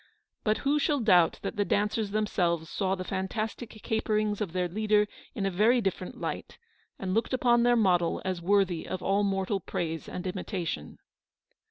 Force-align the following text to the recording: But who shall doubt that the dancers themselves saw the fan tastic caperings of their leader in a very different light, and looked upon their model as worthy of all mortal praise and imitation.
But 0.43 0.57
who 0.65 0.79
shall 0.79 0.99
doubt 0.99 1.37
that 1.43 1.57
the 1.57 1.63
dancers 1.63 2.09
themselves 2.09 2.71
saw 2.71 2.95
the 2.95 3.03
fan 3.03 3.27
tastic 3.27 3.69
caperings 3.83 4.41
of 4.41 4.51
their 4.51 4.67
leader 4.67 5.05
in 5.35 5.45
a 5.45 5.51
very 5.51 5.79
different 5.79 6.19
light, 6.19 6.57
and 6.97 7.13
looked 7.13 7.33
upon 7.35 7.61
their 7.61 7.75
model 7.75 8.19
as 8.25 8.41
worthy 8.41 8.87
of 8.87 9.03
all 9.03 9.23
mortal 9.23 9.59
praise 9.59 10.09
and 10.09 10.25
imitation. 10.25 10.97